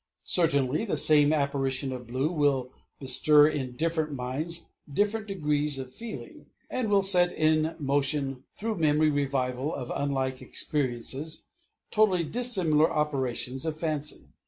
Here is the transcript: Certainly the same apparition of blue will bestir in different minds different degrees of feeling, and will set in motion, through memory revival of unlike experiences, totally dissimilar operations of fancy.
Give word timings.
Certainly 0.25 0.85
the 0.85 0.97
same 0.97 1.31
apparition 1.31 1.91
of 1.93 2.07
blue 2.07 2.31
will 2.31 2.71
bestir 2.99 3.47
in 3.47 3.75
different 3.75 4.11
minds 4.11 4.65
different 4.91 5.27
degrees 5.27 5.77
of 5.77 5.93
feeling, 5.93 6.47
and 6.71 6.89
will 6.89 7.03
set 7.03 7.31
in 7.31 7.75
motion, 7.77 8.43
through 8.55 8.79
memory 8.79 9.11
revival 9.11 9.71
of 9.75 9.91
unlike 9.93 10.41
experiences, 10.41 11.45
totally 11.91 12.23
dissimilar 12.23 12.91
operations 12.91 13.63
of 13.63 13.77
fancy. 13.77 14.29